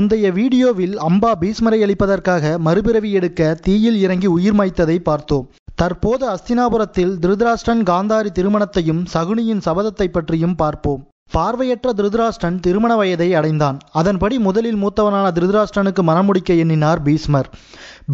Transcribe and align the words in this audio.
முந்தைய 0.00 0.26
வீடியோவில் 0.36 0.92
அம்பா 1.06 1.30
பீஸ்மரை 1.40 1.78
அளிப்பதற்காக 1.86 2.52
மறுபிறவி 2.66 3.08
எடுக்க 3.18 3.48
தீயில் 3.64 3.98
இறங்கி 4.04 4.28
உயிர் 4.34 4.54
மாய்த்ததை 4.58 4.96
பார்த்தோம். 5.08 5.44
தற்போது 5.80 6.24
அஸ்தினாபுரத்தில் 6.34 7.12
திருதராஷ்டன் 7.22 7.82
காந்தாரி 7.90 8.30
திருமணத்தையும் 8.38 9.02
சகுனியின் 9.14 9.60
சபதத்தை 9.66 10.06
பற்றியும் 10.14 10.54
பார்ப்போம். 10.62 11.02
பார்வையற்ற 11.34 11.92
திருதராஷ்டன் 11.98 12.56
திருமண 12.66 12.94
வயதை 13.00 13.28
அடைந்தான். 13.40 13.80
அதன்படி 14.00 14.38
முதலில் 14.46 14.80
மூத்தவனான 14.84 15.26
திருதராஷ்டனுக்கு 15.38 16.04
மணமுடிக்க 16.10 16.56
எண்ணினார் 16.64 17.02
பீஸ்மர் 17.08 17.50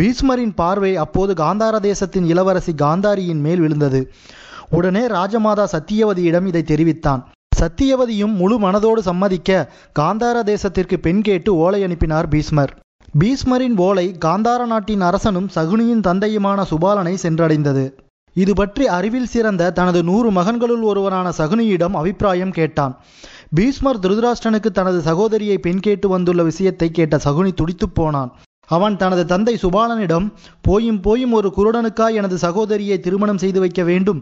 பீஸ்மரின் 0.00 0.54
பார்வை 0.62 0.92
அப்போது 1.04 1.34
காந்தார 1.44 1.80
தேசத்தின் 1.88 2.28
இளவரசி 2.34 2.74
காந்தாரியின் 2.84 3.44
மேல் 3.46 3.64
விழுந்தது. 3.66 4.02
உடனே 4.78 5.06
ராஜமாதா 5.18 5.66
சத்தியவதியிடம் 5.76 6.48
இதை 6.52 6.64
தெரிவித்தான். 6.72 7.24
சத்தியவதியும் 7.60 8.34
முழு 8.34 8.56
மனதோடு 8.60 8.98
சம்மதிக்க 8.98 9.50
காந்தார 9.98 10.38
தேசத்திற்கு 10.52 10.96
பெண் 10.96 11.20
கேட்டு 11.20 11.50
ஓலை 11.56 11.82
அனுப்பினார் 11.82 12.28
பீஸ்மர் 12.28 12.72
பீஸ்மரின் 13.20 13.76
ஓலை 13.76 14.06
காந்தார 14.24 14.62
நாட்டின் 14.66 15.00
அரசனும் 15.00 15.48
சகுனியின் 15.54 16.02
தந்தையுமான 16.06 16.62
சுபாலனை 16.62 17.14
சென்றடைந்தது. 17.22 17.84
இது 18.36 18.52
பற்றி 18.54 18.84
அறிவில் 18.88 19.30
சிறந்த 19.34 19.70
தனது 19.70 20.00
நூறு 20.02 20.30
மகன்களுள் 20.30 20.82
ஒருவரான 20.82 21.28
சகுனியிடம் 21.38 21.94
அபிப்பிராயம் 22.00 22.50
கேட்டான். 22.50 22.94
பீஸ்மர் 23.56 24.02
திருதராஷ்டனுக்கு 24.02 24.70
தனது 24.70 25.00
சகோதரியை 25.00 25.58
பெண் 25.58 25.80
கேட்டு 25.80 26.08
வந்துள்ள 26.08 26.42
விஷயத்தை 26.42 26.90
கேட்ட 26.90 27.16
சகுனி 27.24 27.52
துடித்துப் 27.52 27.94
போனான். 27.94 28.32
அவன் 28.68 28.96
தனது 28.96 29.26
தந்தை 29.26 29.54
சுபாலனிடம் 29.62 30.26
போயும் 30.62 31.00
போயும் 31.00 31.32
ஒரு 31.32 31.48
குருடனுக்காய் 31.56 32.18
எனது 32.20 32.38
சகோதரியை 32.38 32.96
திருமணம் 33.00 33.38
செய்து 33.38 33.60
வைக்க 33.60 33.82
வேண்டும். 33.82 34.20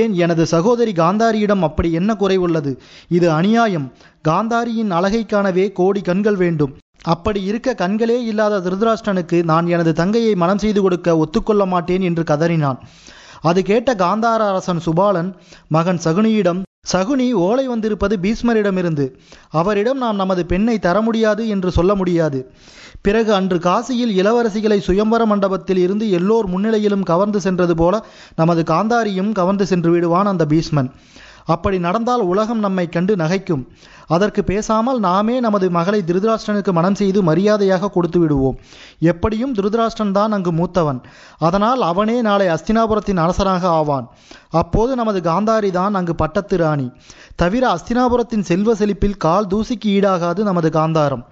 ஏன் 0.00 0.14
எனது 0.14 0.46
சகோதரி 0.46 0.92
காந்தாரியிடம் 0.92 1.66
அப்படி 1.68 1.92
என்ன 1.92 2.16
குறைவுள்ளது 2.20 2.72
இது 3.08 3.30
அநியாயம். 3.30 3.86
காந்தாரியின் 4.28 4.90
அழகை 4.90 5.22
காணவே 5.26 5.66
கோடி 5.72 6.00
கண்கள் 6.00 6.36
வேண்டும். 6.36 6.74
அப்படி 7.04 7.40
இருக்க 7.42 7.74
கண்களே 7.74 8.18
இல்லாத 8.30 8.60
திருதராஷ்டனுக்கு 8.60 9.38
நான் 9.44 9.66
எனது 9.66 9.92
தங்கையை 9.92 10.34
மனம் 10.34 10.62
செய்து 10.64 10.82
கொடுக்க 10.82 11.16
ஒத்துக்கொள்ள 11.16 11.62
மாட்டேன் 11.66 12.00
என்று 12.00 12.22
கதறினான். 12.22 12.80
அது 13.40 13.60
கேட்ட 13.62 13.90
காந்தார 13.94 14.40
அரசன் 14.48 14.82
சுபாலன் 14.86 15.30
மகன் 15.68 16.02
சகுனியிடம் 16.04 16.60
சகுனி 16.90 17.32
ஓலை 17.32 17.68
வந்திருப்பது 17.68 18.16
பீஷ்மரிடமிருந்து. 18.16 19.04
அவரிடம் 19.50 19.98
நாம் 19.98 20.16
நமது 20.16 20.46
பெண்ணை 20.46 20.78
தர 20.78 21.00
முடியாது 21.00 21.48
என்று 21.48 21.70
சொல்ல 21.70 21.94
முடியாது. 21.94 22.38
பிறகு 23.00 23.34
அன்று 23.34 23.58
காசியில் 23.58 24.12
இளவரசிகளை 24.20 24.78
சுயம்பர 24.78 25.24
மண்டபத்தில் 25.26 25.76
இருந்து 25.76 26.10
எல்லோர் 26.10 26.48
முன்னிலையிலும் 26.50 27.02
கவர்ந்து 27.02 27.40
சென்றது 27.40 27.76
போல 27.76 28.04
நமது 28.36 28.62
காந்தாரியும் 28.62 29.32
கவர்ந்து 29.32 29.66
சென்று 29.66 29.90
விடுவான் 29.90 30.26
அந்த 30.26 30.46
பீஷ்மன். 30.48 30.90
அப்படி 31.46 31.78
நடந்தால் 31.78 32.20
உலகம் 32.20 32.58
நம்மை 32.58 32.88
கண்டு 32.88 33.16
நகைக்கும். 33.16 33.66
அதற்கு 34.06 34.44
பேசாமல் 34.44 34.98
நாமே 34.98 35.40
நமது 35.40 35.70
மகளை 35.70 36.02
திருதராஷ்டிரனுக்கு 36.02 36.72
மனம் 36.72 36.94
செய்து 36.94 37.22
மரியாதையாக 37.22 37.88
கொடுத்து 37.88 38.20
விடுவோம். 38.20 38.58
எப்படியும் 38.98 39.54
திருதராஷ்டிரன் 39.54 40.12
தான் 40.12 40.32
அங்கு 40.32 40.52
மூத்தவன். 40.52 41.00
அதனால் 41.38 41.80
அவனே 41.80 42.22
நாளை 42.22 42.48
அஸ்தினாபுரத்தின் 42.48 43.16
அரசனாக 43.16 43.68
ஆவான். 43.68 44.08
அப்போது 44.50 44.94
நமது 44.96 45.20
காந்தாரி 45.20 45.70
தான் 45.70 45.94
அங்கு 45.94 46.14
பட்டத்து 46.14 46.56
ராணி. 46.56 46.92
தவிர 47.36 47.76
அஸ்தினாபுரத்தின் 47.76 48.46
செல்வ 48.50 48.74
செழிப்பில் 48.74 49.16
கால் 49.16 49.46
தூசிக்கு 49.46 49.88
ஈடாகாது 49.96 50.42
நமது 50.42 50.70
காந்தாரம். 50.70 51.24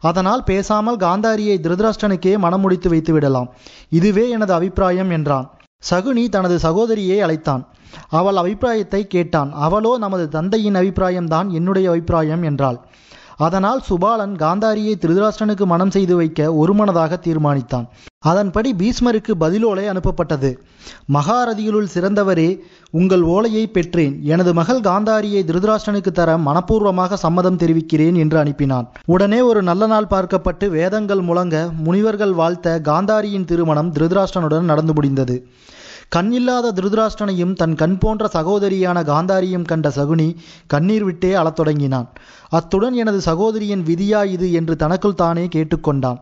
அதனால் 0.00 0.42
பேசாமல் 0.44 0.96
காந்தாரியை 0.96 1.56
திருதராஷ்டனுக்கே 1.60 2.38
மனம் 2.38 2.60
முடித்து 2.60 2.88
வைத்து 2.88 3.12
விடலாம். 3.12 3.48
இதுவே 3.88 4.28
எனது 4.28 4.52
அபிப்பிராயம் 4.52 5.10
என்றான். 5.10 5.50
சகுனி 5.90 6.28
தனது 6.28 6.58
சகோதரியை 6.58 7.20
அழைத்தான். 7.20 7.68
அவள் 8.18 8.40
அபிப்பிராயத்தை 8.42 9.02
கேட்டான். 9.06 9.52
அவளோ 9.66 9.92
நமது 9.98 10.26
தந்தையின் 10.28 10.78
அபிப்பிராயம்தான் 10.82 11.50
என்னுடைய 11.50 11.88
அபிப்பிராயம் 11.90 12.42
என்றாள். 12.42 12.80
அதனால் 13.46 13.80
சுபாலன் 13.88 14.32
காந்தாரியை 14.36 14.94
திருதராஷ்டனுக்கு 15.02 15.64
மனம் 15.72 15.92
செய்து 15.96 16.14
வைக்க 16.16 16.48
ஒருமனதாக 16.52 17.18
தீர்மானித்தான். 17.26 17.84
அதன்படி 18.18 18.70
பீஷ்மருக்கு 18.80 19.32
பதிலோலை 19.40 19.84
அனுப்பப்பட்டது. 19.92 20.50
மகாரதிகளுள் 21.16 21.92
சிறந்தவரே 21.94 22.48
உங்கள் 22.90 23.24
ஓலையை 23.34 23.64
பெற்றேன். 23.68 24.14
எனது 24.24 24.52
மகள் 24.54 24.80
காந்தாரியை 24.80 25.42
திருதராஷ்டனுக்கு 25.50 26.12
தர 26.12 26.36
மனப்பூர்வமாக 26.38 27.20
சம்மதம் 27.24 27.60
தெரிவிக்கிறேன் 27.62 28.14
என்று 28.14 28.38
அனுப்பினான். 28.42 28.88
உடனே 29.06 29.40
ஒரு 29.40 29.62
நல்ல 29.62 29.86
நாள் 29.86 30.10
பார்க்கப்பட்டு 30.10 30.68
வேதங்கள் 30.68 31.20
முழங்க 31.20 31.56
முனிவர்கள் 31.86 32.34
வாழ்த்த 32.42 32.76
காந்தாரியின் 32.90 33.48
திருமணம் 33.52 33.92
திருதராஷ்டனுடன் 33.92 34.70
நடந்து 34.72 34.92
முடிந்தது. 34.92 35.38
கண்ணில்லாத 36.16 36.66
திருதராஷ்டனையும் 36.72 37.52
தன் 37.52 37.74
கண் 37.74 37.98
போன்ற 37.98 38.28
சகோதரியான 38.32 38.98
காந்தாரியும் 39.02 39.64
கண்ட 39.64 39.88
சகுனி 39.88 40.36
கண்ணீர் 40.66 41.04
விட்டே 41.04 41.34
அழத் 41.34 41.56
தொடங்கினான். 41.56 42.08
அத்துடன் 42.48 42.92
எனது 42.92 43.20
சகோதரியின் 43.20 43.82
விதியா 43.82 44.24
இது 44.24 44.52
என்று 44.52 44.76
தனக்குள் 44.76 45.14
தானே 45.14 45.48
கேட்டுக்கொண்டான். 45.54 46.20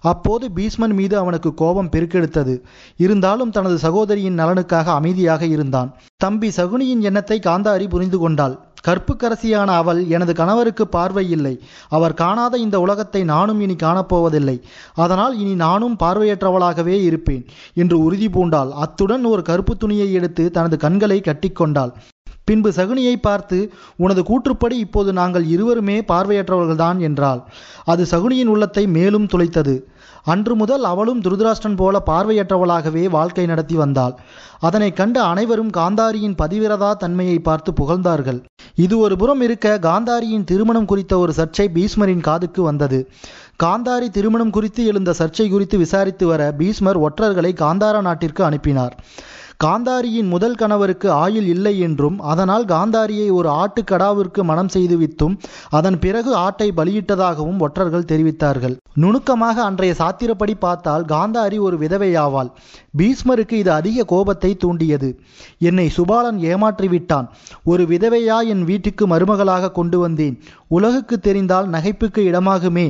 அப்போது 0.00 0.48
பீஷ்மன் 0.56 0.94
மீது 0.94 1.18
அவனுக்கு 1.18 1.54
கோபம் 1.54 1.90
பெருக்கெடுத்தது. 1.90 2.54
இருந்தாலும் 2.96 3.50
தனது 3.50 3.78
சகோதரியின் 3.78 4.38
நலனுக்காக 4.38 4.84
அமைதியாக 4.84 5.46
இருந்தான். 5.46 5.90
தம்பி 6.16 6.48
சகுனியின் 6.56 7.00
எண்ணத்தை 7.00 7.38
காந்தாரி 7.38 7.88
புரிந்து 7.88 8.18
கொண்டாள். 8.18 8.71
கற்புக்கரசியான 8.88 9.66
அவள் 9.66 10.00
எனது 10.08 10.34
கணவருக்கு 10.34 10.88
பார்வை 10.88 11.30
இல்லை 11.30 11.54
அவர் 11.88 12.14
காணாத 12.14 12.58
இந்த 12.58 12.80
உலகத்தை 12.80 13.24
நானும் 13.24 13.60
இனி 13.60 13.74
காணப்போவதில்லை. 13.74 14.56
அதனால் 14.94 15.38
இனி 15.38 15.54
நானும் 15.54 15.96
பார்வையற்றவளாகவே 16.02 16.96
இருப்பேன். 17.02 17.44
என்று 17.74 17.98
உறுதி 18.04 18.28
பூண்டாள். 18.28 18.70
அத்துடன் 18.70 19.24
ஒரு 19.24 19.42
கருப்பு 19.42 19.76
துணியை 19.76 20.12
எடுத்து 20.12 20.50
தனது 20.50 20.76
கண்களை 20.76 21.20
கட்டிக்கொண்டாள். 21.20 21.92
பின்பு 22.44 22.70
சகுனியை 22.70 23.16
பார்த்து 23.20 23.58
உனது 23.96 24.22
கூற்றுப்படி 24.22 24.76
இப்போது 24.78 25.12
நாங்கள் 25.12 25.44
இருவருமே 25.46 25.96
பார்வையற்றவர்கள்தான் 26.00 26.98
என்றாள். 26.98 27.40
அது 27.84 28.04
சகுனியின் 28.10 28.46
உள்ளத்தை 28.46 28.86
மேலும் 28.86 29.26
துளைத்தது. 29.26 29.74
அன்று 30.24 30.54
முதல் 30.56 30.84
அவளும் 30.84 31.20
துருதராஷ்டன் 31.20 31.76
போல 31.76 32.02
பார்வையற்றவளாகவே 32.06 33.04
வாழ்க்கை 33.08 33.46
நடத்தி 33.46 33.74
வந்தாள். 33.74 34.14
அதனை 34.60 34.92
கண்ட 34.92 35.16
அனைவரும் 35.22 35.70
காந்தாரியின் 35.70 36.36
பதிவிரதா 36.42 36.90
தன்மையை 36.94 37.38
பார்த்து 37.38 37.72
புகழ்ந்தார்கள். 37.72 38.40
இது 38.74 38.98
ஒரு 38.98 39.16
புறம் 39.16 39.40
இருக்க 39.40 39.78
காந்தாரியின் 39.82 40.44
திருமணம் 40.44 40.84
குறித்த 40.84 41.18
ஒரு 41.18 41.32
சர்ச்சை 41.36 41.66
பீஸ்மரின் 41.74 42.20
காதுக்கு 42.20 42.62
வந்தது. 42.62 43.00
காந்தாரி 43.62 44.08
திருமணம் 44.08 44.50
குறித்து 44.50 44.82
எழுந்த 44.84 45.14
சர்ச்சை 45.18 45.48
குறித்து 45.50 45.78
விசாரித்து 45.78 46.26
வர 46.26 46.42
பீஸ்மர் 46.58 47.00
ஒற்றர்களை 47.06 47.52
காந்தாரா 47.54 48.00
நாட்டிற்கு 48.00 48.44
அனுப்பினார். 48.44 48.96
காந்தாரியின் 49.64 50.28
முதல் 50.28 50.54
கணவருக்கு 50.54 51.08
ஆயுள் 51.10 51.48
இல்லை 51.54 51.72
என்றும் 51.78 52.16
அதனால் 52.20 52.64
காந்தாரியை 52.64 53.26
ஒரு 53.32 53.48
ஆட்டுக்கடாவிற்கு 53.52 54.42
மனம் 54.42 54.68
செய்து 54.68 54.96
வித்தும் 54.98 55.34
அதன் 55.70 55.98
பிறகு 55.98 56.30
ஆட்டை 56.36 56.68
பலியிட்டதாகவும் 56.76 57.60
ஒற்றர்கள் 57.60 58.08
தெரிவித்தார்கள். 58.12 58.74
நுணுக்கமாக 58.94 59.56
அன்றைய 59.62 59.92
சாத்திரப்படி 59.98 60.54
பார்த்தால் 60.58 61.04
காந்தாரி 61.04 61.58
ஒரு 61.58 61.76
விதவையாவாள். 61.78 62.50
பீஷ்மருக்கு 62.98 63.52
இது 63.52 63.72
அதிக 63.72 64.04
கோபத்தை 64.04 64.50
தூண்டியது. 64.56 65.10
என்னை 65.58 65.86
சுபாலன் 65.96 66.40
ஏமாற்றிவிட்டான். 66.52 67.28
ஒரு 67.64 67.84
விதவையா 67.84 68.38
என் 68.46 68.64
வீட்டுக்கு 68.64 69.06
மருமகளாக 69.06 69.72
கொண்டு 69.72 69.98
வந்தேன். 69.98 70.36
உலகுக்கு 70.76 71.16
தெரிந்தால் 71.18 71.68
நகைப்புக்கு 71.74 72.20
இடமாகுமே. 72.30 72.86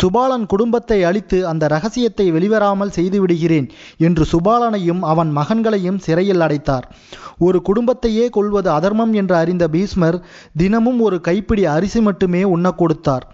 சுபாலன் 0.00 0.44
குடும்பத்தை 0.52 0.98
அழித்து 1.08 1.38
அந்த 1.50 1.64
ரகசியத்தை 1.74 2.26
வெளிவராமல் 2.36 2.94
செய்துவிடுகிறேன் 2.96 3.66
என்று 4.06 4.24
சுபாலனையும் 4.32 5.02
அவன் 5.12 5.30
மகன்களையும் 5.38 6.00
சிறையில் 6.06 6.44
அடைத்தார். 6.46 6.86
ஒரு 7.46 7.58
குடும்பத்தையே 7.68 8.24
கொள்வது 8.36 8.70
அதர்மம் 8.70 9.12
என்று 9.20 9.36
அறிந்த 9.42 9.66
பீஷ்மர் 9.68 10.18
தினமும் 10.56 11.00
ஒரு 11.00 11.18
கைப்பிடி 11.28 11.64
அரிசி 11.76 12.00
மட்டுமே 12.00 12.42
உண்ண 12.54 12.72
கொடுத்தார். 12.80 13.26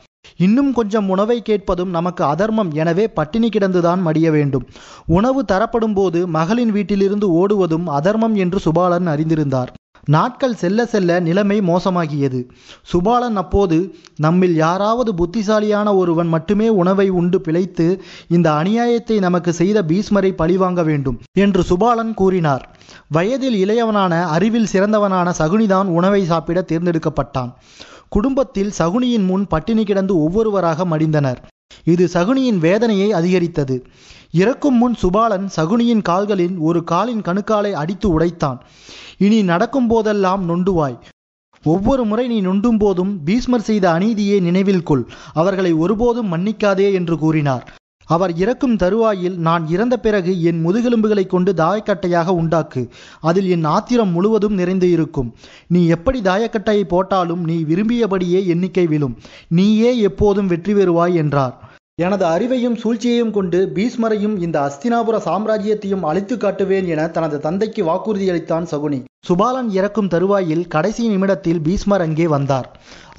இன்னும் 0.44 0.70
கொஞ்சம் 0.72 1.08
உணவை 1.14 1.38
கேட்பதும் 1.48 1.92
நமக்கு 1.96 2.22
அதர்மம். 2.24 2.70
எனவே 2.80 3.04
பட்டினி 3.18 3.48
கிடந்துதான் 3.48 4.00
மடிய 4.06 4.30
வேண்டும். 4.36 4.64
உணவு 5.18 5.40
தரப்படும் 5.44 5.96
போது 5.98 6.20
மகளின் 6.36 6.72
வீட்டிலிருந்து 6.76 7.28
ஓடுவதும் 7.40 7.86
அதர்மம் 7.98 8.36
என்று 8.44 8.60
சுபாலன் 8.66 9.10
அறிந்திருந்தார். 9.14 9.70
நாட்கள் 10.08 10.54
செல்ல 10.54 10.86
செல்ல 10.86 11.20
நிலைமை 11.20 11.60
மோசமாகியது. 11.60 12.40
சுபாலன் 12.92 13.36
அப்போது 13.36 13.78
நம்மில் 14.16 14.54
யாராவது 14.54 15.14
புத்திசாலியான 15.14 15.94
ஒருவன் 15.94 16.28
மட்டுமே 16.28 16.68
உணவை 16.68 17.08
உண்டு 17.08 17.40
பிழைத்து 17.40 18.02
இந்த 18.28 18.50
அநியாயத்தை 18.50 19.18
நமக்கு 19.18 19.52
செய்த 19.52 19.82
பீஸ்மரை 19.82 20.32
பழிவாங்க 20.32 20.82
வேண்டும் 20.82 21.18
என்று 21.32 21.62
சுபாலன் 21.62 22.14
கூறினார். 22.14 22.64
வயதில் 23.08 23.58
இளையவனான 23.64 24.22
அறிவில் 24.24 24.72
சிறந்தவனான 24.72 25.32
சகுனிதான் 25.38 25.90
உணவை 25.98 26.24
சாப்பிட 26.24 26.64
தேர்ந்தெடுக்கப்பட்டான். 26.72 27.52
குடும்பத்தில் 28.08 28.72
சகுனியின் 28.78 29.24
முன் 29.24 29.46
பட்டினி 29.46 29.84
கிடந்து 29.84 30.22
ஒவ்வொருவராக 30.22 30.84
மடிந்தனர். 30.84 31.40
இது 31.84 32.08
சகுனியின் 32.12 32.58
வேதனையை 32.58 33.12
அதிகரித்தது. 33.12 33.76
இறக்கும் 34.30 34.76
முன் 34.76 34.96
சுபாலன் 35.02 35.46
சகுனியின் 35.56 36.02
கால்களில் 36.02 36.56
ஒரு 36.58 36.84
காலின் 36.84 37.20
கணுக்காலை 37.20 37.72
அடித்து 37.72 38.18
உடைத்தான். 38.18 38.58
இனி 39.18 39.42
நடக்கும் 39.42 39.86
போதெல்லாம் 39.86 40.42
நொண்டுவாய். 40.48 40.96
ஒவ்வொரு 41.64 42.04
முறை 42.04 42.26
நீ 42.28 42.40
நொண்டும் 42.40 42.78
போதும் 42.78 43.24
பீஷ்மர் 43.24 43.66
செய்த 43.68 43.90
அநீதியை 43.90 44.40
நினைவில் 44.40 44.82
கொள். 44.82 45.04
அவர்களை 45.34 45.72
ஒருபோதும் 45.72 46.32
மன்னிக்காதே 46.32 46.92
என்று 46.92 47.18
கூறினார். 47.18 47.64
அவர் 48.14 48.32
இறக்கும் 48.42 48.76
தருவாயில் 48.82 49.36
நான் 49.46 49.64
இறந்த 49.74 49.94
பிறகு 50.04 50.32
என் 50.50 50.60
முதுகெலும்புகளை 50.66 51.24
கொண்டு 51.26 51.52
தாயக்கட்டையாக 51.62 52.34
உண்டாக்கு. 52.40 52.82
அதில் 53.20 53.48
என் 53.56 53.66
ஆத்திரம் 53.74 54.12
முழுவதும் 54.16 54.58
நிறைந்து 54.60 54.90
இருக்கும். 54.90 55.30
நீ 55.66 55.82
எப்படி 55.96 56.20
தாயக்கட்டையை 56.20 56.84
போட்டாலும் 56.94 57.44
நீ 57.44 57.56
விரும்பியபடியே 57.70 58.42
எண்ணிக்கை 58.54 58.86
விழும். 58.86 59.16
நீயே 59.58 59.92
எப்போதும் 60.10 60.50
வெற்றி 60.54 60.74
பெறுவாய் 60.74 61.16
என்றார். 61.22 61.56
எனது 62.04 62.24
அறிவையும் 62.26 62.74
சூழ்ச்சியையும் 62.80 63.30
கொண்டு 63.30 63.58
பீஸ்மரையும் 63.76 64.34
இந்த 64.46 64.56
அஸ்தினாபுர 64.68 65.16
சாம்ராஜ்யத்தையும் 65.28 66.04
அழித்து 66.08 66.34
காட்டுவேன் 66.36 66.88
என 66.94 67.06
தனது 67.08 67.36
தந்தைக்கு 67.46 67.82
வாக்குறுதியளித்தான் 67.84 68.66
சகுனி. 68.72 68.98
சுபாலன் 69.28 69.70
இறக்கும் 69.78 70.10
தருவாயில் 70.14 70.66
கடைசி 70.74 71.04
நிமிடத்தில் 71.08 71.62
பீஷ்மர் 71.66 72.04
அங்கே 72.06 72.26
வந்தார். 72.34 72.68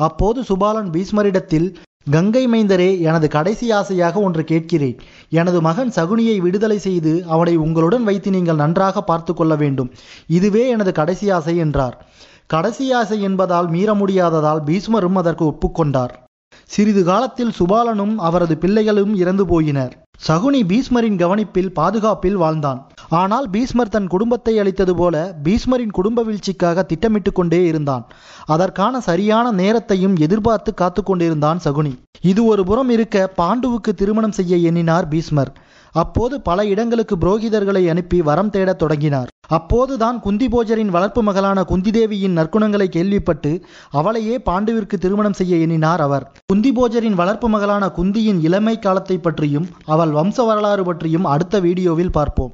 அப்போது 0.08 0.40
சுபாலன் 0.50 0.92
பீஷ்மரிடத்தில் 0.96 1.68
கங்கை 2.12 2.48
மைந்தரே 2.48 3.00
எனது 3.00 3.28
கடைசி 3.28 3.72
ஆசையாக 3.72 4.20
ஒன்று 4.20 4.44
கேட்கிறேன். 4.44 5.00
எனது 5.30 5.62
மகன் 5.62 5.92
சகுனியை 5.96 6.38
விடுதலை 6.38 6.78
செய்து 6.78 7.26
அவனை 7.28 7.56
உங்களுடன் 7.56 8.04
வைத்து 8.04 8.30
நீங்கள் 8.30 8.56
நன்றாக 8.56 9.02
பார்த்து 9.02 9.34
கொள்ள 9.34 9.56
வேண்டும். 9.56 9.90
இதுவே 10.28 10.70
எனது 10.70 10.92
கடைசி 10.92 11.30
ஆசை 11.30 11.58
என்றார். 11.58 12.08
கடைசி 12.48 12.94
ஆசை 12.94 13.22
என்பதால் 13.22 13.70
மீற 13.70 13.94
முடியாததால் 13.94 14.64
பீஷ்மரும் 14.66 15.14
அதற்கு 15.14 15.46
ஒப்புக்கொண்டார். 15.46 16.14
சிறிது 16.66 17.04
காலத்தில் 17.04 17.54
சுபாலனும் 17.60 18.16
அவரது 18.16 18.58
பிள்ளைகளும் 18.58 19.16
இறந்து 19.16 19.46
போயினர். 19.46 19.92
சகுனி 20.28 20.62
பீஷ்மரின் 20.66 21.18
கவனிப்பில் 21.18 21.74
பாதுகாப்பில் 21.74 22.36
வாழ்ந்தான். 22.36 22.92
ஆனால் 23.10 23.46
பீஷ்மர் 23.50 23.94
தன் 23.96 24.08
குடும்பத்தை 24.08 24.54
அளித்தது 24.60 24.96
போல 24.96 25.16
பீஷ்மரின் 25.46 25.94
குடும்ப 25.98 26.24
வீழ்ச்சிக்காக 26.24 26.84
திட்டமிட்டு 26.84 27.32
கொண்டே 27.32 27.66
இருந்தான். 27.66 28.04
அதற்கான 28.46 29.00
சரியான 29.00 29.52
நேரத்தையும் 29.52 30.16
எதிர்பார்த்து 30.16 30.74
காத்து 30.74 31.04
கொண்டிருந்தான் 31.04 31.64
சகுனி. 31.66 31.94
இது 32.22 32.46
ஒரு 32.46 32.64
புறம் 32.64 32.90
இருக்க 32.90 33.32
பாண்டுவுக்கு 33.38 33.94
திருமணம் 33.94 34.32
செய்ய 34.32 34.56
எண்ணினார் 34.70 35.08
பீஷ்மர். 35.08 35.52
அப்போது 35.96 36.42
பல 36.42 36.66
இடங்களுக்கு 36.66 37.16
புரோகிதர்களை 37.16 37.84
அனுப்பி 37.90 38.22
வரம் 38.22 38.50
தேடத் 38.50 38.82
தொடங்கினார். 38.82 39.30
அப்போதுதான் 39.58 40.18
குந்திபோஜரின் 40.26 40.92
வளர்ப்பு 40.96 41.22
மகளான 41.24 41.60
குந்திதேவியின் 41.72 42.38
நற்குணங்களை 42.40 42.88
கேள்விப்பட்டு 42.96 43.52
அவளையே 43.92 44.38
பாண்டுவிற்கு 44.50 44.98
திருமணம் 44.98 45.34
செய்ய 45.34 45.56
எண்ணினார் 45.58 46.02
அவர். 46.02 46.26
குந்திபோஜரின் 46.54 47.20
வளர்ப்பு 47.22 47.50
மகளான 47.50 47.92
குந்தியின் 47.98 48.42
இளமை 48.48 48.80
காலத்தை 48.80 49.18
பற்றியும் 49.18 49.70
அவள் 49.86 50.10
வம்ச 50.10 50.46
வரலாறு 50.46 50.84
பற்றியும் 50.84 51.30
அடுத்த 51.34 51.60
வீடியோவில் 51.60 52.16
பார்ப்போம். 52.20 52.54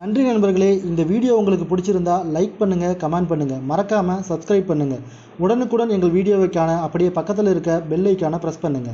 நன்றி 0.00 0.22
நண்பர்களே 0.26 0.68
இந்த 0.88 1.02
வீடியோ 1.10 1.34
உங்களுக்கு 1.40 1.66
பிடிச்சிருந்தா 1.68 2.14
லைக் 2.34 2.58
பண்ணுங்க 2.58 2.86
கமெண்ட் 3.02 3.28
பண்ணுங்க. 3.30 3.54
மறக்காம 3.70 4.16
சப்ஸ்கிரைப் 4.28 4.68
பண்ணுங்க. 4.70 4.96
உடனுக்குடன் 5.44 5.94
எங்கள் 5.96 6.12
வீடியோவைக்கான 6.16 6.70
அப்படியே 6.86 7.10
பக்கத்தில் 7.18 7.50
இருக்க 7.52 7.78
பெல் 7.90 8.08
ஐக்கான 8.10 8.40
பிரஸ் 8.42 8.60
பண்ணுங்க. 8.64 8.90